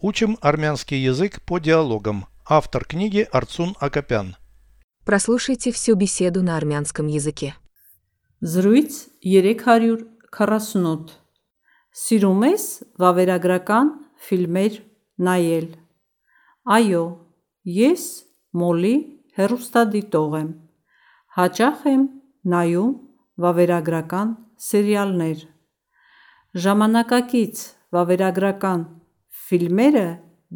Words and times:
Учим 0.00 0.38
армянский 0.40 0.98
язык 0.98 1.42
по 1.42 1.58
диалогам. 1.58 2.26
Автор 2.48 2.84
книги 2.84 3.26
Арцун 3.32 3.74
Акопян. 3.80 4.36
Прослушайте 5.04 5.72
всю 5.72 5.96
беседу 5.96 6.40
на 6.40 6.56
армянском 6.56 7.08
языке. 7.08 7.56
Զրույց 8.40 9.10
348 9.26 11.10
Սիրում 11.98 12.44
ես 12.46 12.64
վավերագրական 13.02 13.90
ֆիլմեր 14.22 14.76
նայել 15.18 15.66
Այո, 16.76 17.02
ես 17.66 18.04
մոլի 18.54 18.94
հեռուստադիտող 19.34 20.36
եմ 20.38 20.52
Հաճախ 21.40 21.82
եմ 21.90 22.04
նայում 22.54 22.94
վավերագրական 23.42 24.28
սերիալներ 24.68 25.42
Ժամանակակից 26.54 27.66
վավերագրական 27.98 28.86
ֆիլմերը 29.48 30.08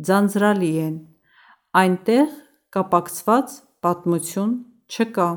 ձանձրալի 0.07 0.71
են 0.87 0.97
Այնտեղ 1.81 2.33
կապակցված 2.77 3.53
պատմություն 3.85 4.51
չկա 4.93 5.29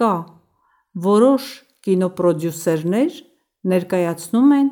Կա 0.00 0.14
Որոշ 1.04 1.44
կինոպրոդյուսերներ 1.86 3.18
ներկայացնում 3.72 4.54
են 4.56 4.70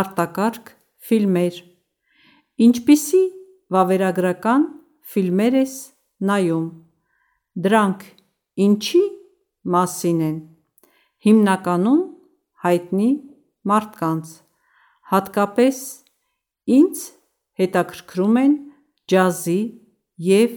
արտակարգ 0.00 0.72
ֆիլմեր 1.08 1.60
Ինչպիսի՞ 2.66 3.22
վավերագրական 3.76 4.66
ֆիլմեր 5.12 5.56
ես 5.58 5.76
նայում 6.30 6.66
Դրանք 7.68 8.04
ինչի՞ 8.66 9.02
մասին 9.76 10.20
են 10.28 10.36
Հիմնականում 11.28 12.04
հայտնի 12.66 13.08
մարդկանց 13.72 14.34
Հատկապես 15.14 15.80
ինձ 16.68 17.02
հետաքրքրում 17.60 18.38
են 18.42 18.54
ջազի 19.12 19.60
և 20.28 20.56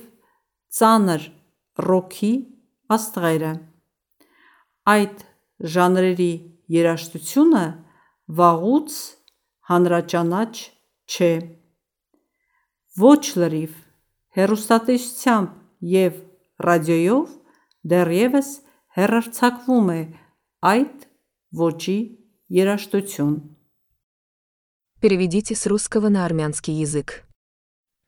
ծանր 0.78 1.28
ռոքի 1.88 2.32
աստղերը 2.96 3.52
Այդ 4.92 5.24
ժանրերի 5.76 6.32
երաժշտությունը 6.76 7.64
վաղուց 8.42 8.98
հանրաճանաչ 9.72 10.54
չէ 11.12 11.32
Ոչ 13.02 13.24
լրիվ 13.42 13.78
Հեռուստատեսությամբ 14.38 15.56
և 15.94 16.20
ռադիոյով 16.68 17.32
դեռևս 17.94 18.50
հեռարձակվում 18.98 19.90
է 19.96 20.02
այդ 20.72 21.08
ոճի 21.62 21.98
երաժշտություն 22.60 23.36
Переведите 25.01 25.55
с 25.55 25.67
русского 25.67 26.09
на 26.09 26.25
армянский 26.25 26.75
язык. 26.75 27.25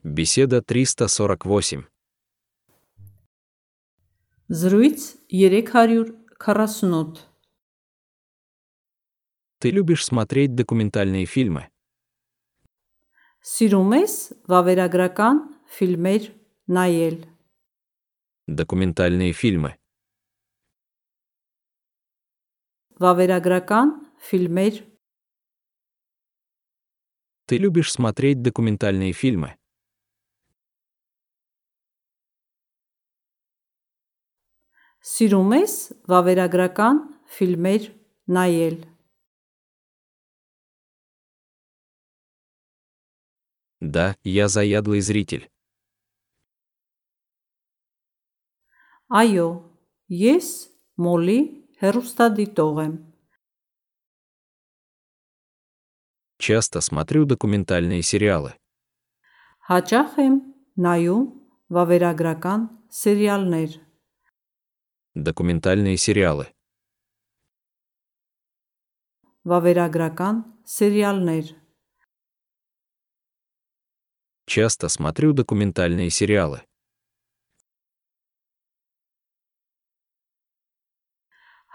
Беседа 0.03 0.62
348. 0.62 1.84
Զրույց 4.48 5.17
348 5.28 7.17
Ты 9.61 9.70
любишь 9.70 10.05
смотреть 10.05 10.55
документальные 10.55 11.27
фильмы? 11.27 11.69
Սիրում 13.48 13.92
ես 13.95 14.14
վավերագրական 14.51 15.37
ֆիլմեր 15.77 16.25
նայել 16.75 17.17
Документальные 18.48 19.33
фильмы. 19.33 19.77
Վավերագրական 22.98 23.89
ֆիլմեր 24.27 24.92
Ты 27.53 27.56
любишь 27.56 27.92
смотреть 27.92 28.42
документальные 28.42 29.12
фильмы? 29.12 29.56
Սիրում 35.09 35.53
ես 35.56 35.75
վավերագրական 36.11 36.98
ֆիլմեր 37.39 37.85
նայել 38.36 38.79
Да, 43.80 44.17
я 44.24 44.48
заядлый 44.48 45.01
зритель. 45.01 45.48
Այո, 49.08 49.46
ես 50.13 50.48
մոլի 50.98 51.39
հեռուստադիտող 51.80 52.80
եմ 52.85 52.96
Часто 56.42 56.80
смотрю 56.80 57.24
документальные 57.24 58.02
сериалы. 58.02 58.55
Հաճախ 59.69 60.14
եմ 60.23 60.35
նայում 60.80 61.24
վավերագրական 61.77 62.61
սերիալներ 62.89 63.74
Документальные 65.19 65.98
сериалы. 65.98 66.46
Վավերագրական 69.45 70.41
սերիալներ 70.64 71.52
Часто 74.48 74.89
смотрю 74.89 75.35
документальные 75.35 76.08
сериалы. 76.08 76.63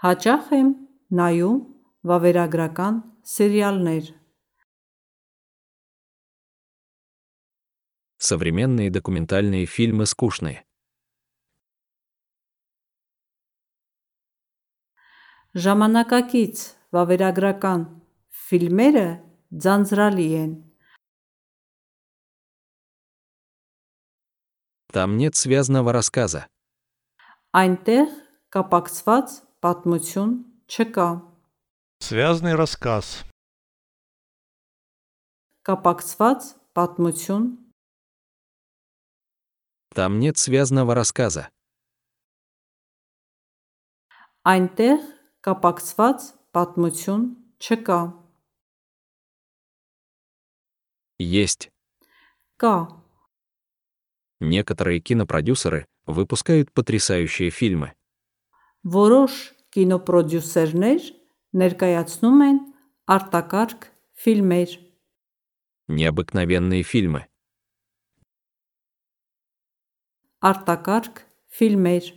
Հաճախ 0.02 0.50
եմ 0.58 0.74
նայում 1.14 1.62
վավերագրական 2.10 3.00
սերիալներ 3.22 4.17
Современные 8.18 8.90
документальные 8.90 9.66
фильмы 9.66 10.06
скучные. 10.06 10.64
Ժամանակակից 15.54 16.62
վավերագրական 16.94 17.82
ֆիլմերը 18.48 19.08
ձանձրալի 19.64 20.28
են 20.42 20.54
Там 24.94 25.16
нет 25.16 25.34
связанного 25.34 25.92
рассказа. 25.92 26.46
Այնտեղ 27.50 28.10
կապակցված 28.54 29.32
պատմություն 29.58 30.34
չկա 30.70 31.08
Связанный 31.98 32.54
рассказ. 32.54 33.26
Կապակցված 35.66 36.46
պատմություն 36.78 37.46
Там 39.98 40.18
нет 40.18 40.38
связанного 40.38 40.94
рассказа. 40.94 41.50
Այնտեղ 44.44 45.00
կապակցված 45.40 46.24
պատմություն 46.52 47.22
չկա 47.64 48.00
Есть. 51.18 51.70
Կա 52.58 53.00
Некоторые 54.40 55.00
кинопродюсеры 55.00 55.86
выпускают 56.04 56.72
потрясающие 56.72 57.48
фильмы. 57.48 57.94
Որոշ 58.84 59.32
կինոպրոդյուսերներ 59.72 61.06
ներկայացնում 61.56 62.40
են 62.44 62.58
արտակարգ 63.08 63.88
ֆիլմեր 64.20 64.70
Необыкновенные 65.88 66.82
фильмы. 66.82 67.28
Արտակարգ 70.44 71.24
ֆիլմեր 71.56 72.12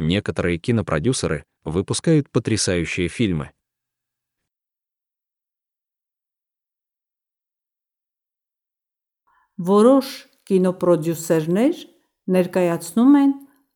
Некоторые 0.00 0.58
кинопродюсеры 0.58 1.44
выпускают 1.64 2.30
потрясающие 2.30 3.08
фильмы. 3.08 3.50
Որոշ 9.60 10.10
կինոպրոդյուսերներ 10.48 11.82
ներկայացնում 12.32 13.16
են 13.20 13.32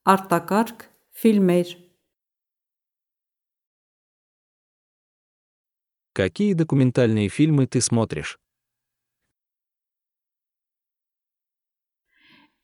արտակարգ 0.08 0.86
ֆիլմեր 1.20 1.74
Какие 6.14 6.54
документальные 6.54 7.28
фильмы 7.28 7.66
ты 7.66 7.80
смотришь? 7.80 8.38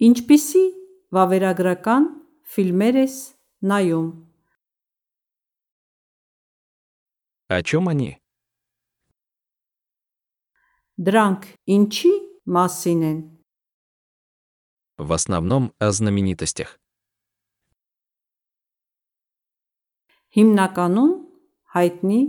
Ինչպիսի 0.01 0.65
վավերագրական 1.13 2.09
ֆիլմեր 2.55 3.05
ես 3.05 3.17
նայում 3.71 4.11
О 7.51 7.59
чем 7.67 7.91
они? 7.91 8.15
Դրանք 11.01 11.47
ինչի 11.77 12.13
մասին 12.47 13.03
են 13.11 13.21
В 15.01 15.13
основном 15.13 15.73
о 15.81 15.91
знаменитостях. 15.91 16.79
Հիմնականում 20.37 21.15
հայտնի 21.75 22.21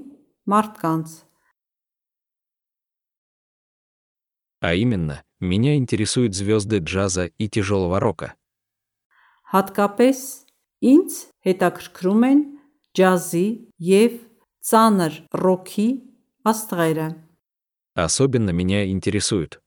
մարդկանց 0.50 1.08
А 4.62 4.74
именно, 4.74 5.24
меня 5.40 5.75
интересуют 5.75 6.36
звезды 6.36 6.78
джаза 6.80 7.25
и 7.38 7.50
тяжелого 7.50 8.00
рока. 8.00 8.36
Հատկապես 9.52 10.19
ինձ 10.92 11.12
հետաքրքրում 11.46 12.24
են 12.30 12.40
ջազի 12.96 13.48
եւ 13.84 14.13
ծանր 14.63 15.13
ռոքի 15.36 15.90
աստղերը։ 16.48 17.10
Особенно 17.96 18.52
меня 18.52 18.88
интересуют 18.88 19.60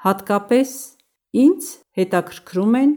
Հատկապես 0.00 0.70
ինձ 1.36 1.64
հետաքրքրում 1.98 2.76
են 2.80 2.92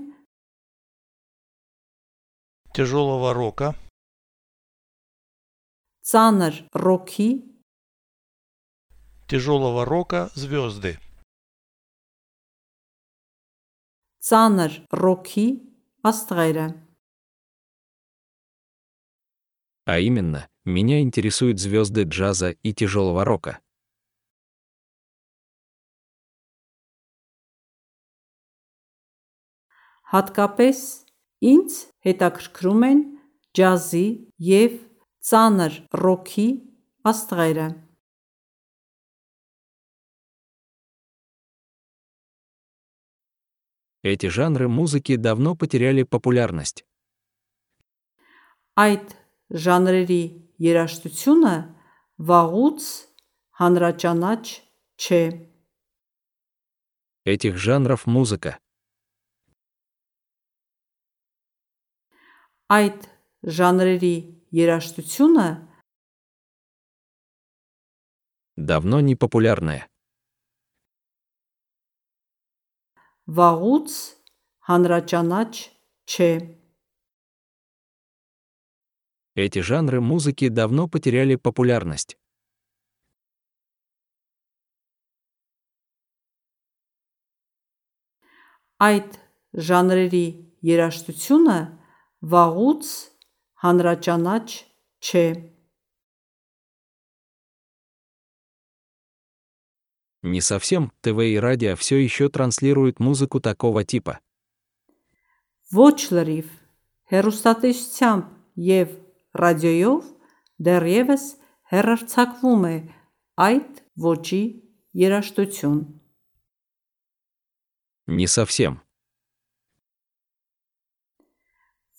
Тяжелого 2.73 3.33
рока. 3.33 3.75
ծանր 6.03 6.55
ռոքի 6.83 7.27
Тяжелого 9.27 9.85
рока 9.85 10.29
звезды. 10.35 10.99
ծանր 14.23 14.75
ռոքի 14.95 15.47
աստղերը։ 16.07 16.67
А 19.85 19.99
именно, 19.99 20.47
меня 20.63 21.01
интересуют 21.01 21.59
звезды 21.59 22.03
джаза 22.03 22.51
и 22.51 22.71
тяжелого 22.71 23.25
рока. 23.25 23.59
Հատկապես 30.13 30.79
ինձ 31.51 31.71
հետաքրքրում 32.07 32.83
են 32.87 32.99
ջազի 33.59 34.07
եւ 34.47 34.77
ծանր 35.19 35.79
ռոքի 35.99 36.47
աստղերը։ 37.11 37.67
Эти 44.03 44.27
жанры 44.27 44.67
музыки 44.67 45.15
давно 45.15 45.55
потеряли 45.55 46.03
популярность. 46.03 46.85
Այդ 48.73 49.13
ժանրերի 49.53 50.23
երաժշտությունը 50.65 51.55
վաղուց 52.17 52.81
հանրաճանաչ 53.61 54.43
չէ։ 54.97 55.23
Этих 57.23 57.55
жанров 57.55 58.07
музыка. 58.07 58.57
Այդ 62.73 63.07
ժանրերի 63.45 64.15
երաժշտությունը 64.51 65.47
давно 68.57 68.99
не 69.01 69.15
популярная. 69.15 69.87
վաղուց 73.27 73.89
հանրաճանաչ 74.67 75.51
չէ։ 76.07 76.31
Эти 79.35 79.59
жанры 79.59 80.01
музыки 80.01 80.49
давно 80.49 80.87
потеряли 80.87 81.35
популярность. 81.35 82.17
Այդ 88.83 89.15
ժանրերի 89.55 90.27
երաժշտությունը 90.67 91.57
վաղուց 92.33 92.85
հանրաճանաչ 93.63 94.47
չէ։ 94.99 95.25
Не 100.23 100.41
совсем, 100.41 100.91
ТВ 101.01 101.19
и 101.19 101.37
радио 101.37 101.75
все 101.75 101.97
еще 101.97 102.29
транслируют 102.29 102.99
музыку 102.99 103.41
такого 103.41 103.83
типа. 103.83 104.19
Ոչ 105.73 106.11
լրիվ 106.13 106.47
հերոստատեսությամբ 107.11 108.27
եւ 108.55 108.91
ռադիոյով 109.33 110.03
դեռևս 110.67 111.23
հերարցակվում 111.73 112.67
է 112.69 112.75
այդ 113.47 113.81
ոճի 114.05 114.43
երաժշտություն։ 115.03 115.81
Не 118.07 118.27
совсем. 118.27 118.79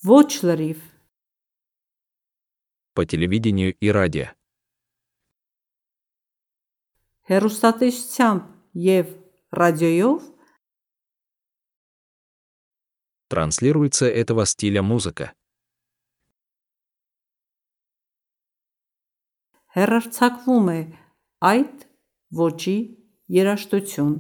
Ոչ 0.05 0.45
լրիվ 0.45 0.79
По 2.95 3.05
телевидению 3.05 3.75
и 3.75 3.89
радио. 3.91 4.29
հերոստատեսությամբ 7.31 8.43
եւ 8.89 9.15
ռադիոյով 9.53 10.31
Транслируется 13.29 14.07
этого 14.07 14.45
стиля 14.45 14.83
музыка. 14.83 15.33
հերարցակվում 19.75 20.69
է 20.71 20.81
այդ 21.51 21.83
ոճի 22.39 22.77
երաժշտություն։ 23.35 24.15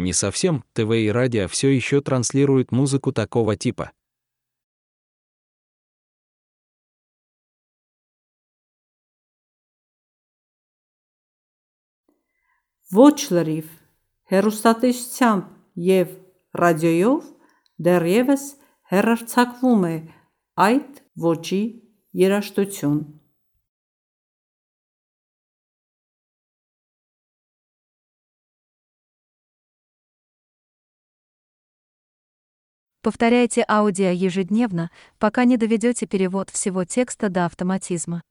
Не 0.00 0.12
совсем, 0.12 0.62
ТВ 0.72 0.90
и 0.96 1.08
радио 1.10 1.48
все 1.48 1.68
еще 1.74 2.00
транслируют 2.00 2.70
музыку 2.72 3.12
такого 3.12 3.56
типа. 3.56 3.90
Ոչ 12.90 13.30
լրիվ 13.34 13.68
հերոստատեսությամբ 14.32 15.46
եւ 15.90 16.16
ռադիոյով 16.62 17.28
դեռևս 17.86 18.44
հերարցակվում 18.90 19.86
է 19.90 19.96
այդ 20.66 21.00
ոճի 21.30 21.62
երաժշտություն։ 22.24 23.00
Повторяйте 33.02 33.64
аудио 33.66 34.10
ежедневно, 34.10 34.90
пока 35.18 35.44
не 35.44 35.56
доведете 35.56 36.06
перевод 36.06 36.50
всего 36.50 36.84
текста 36.84 37.30
до 37.30 37.46
автоматизма. 37.46 38.22